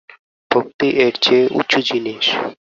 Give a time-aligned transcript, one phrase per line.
[0.51, 2.25] ভক্তি এর চেয়ে উঁচু জিনিষ।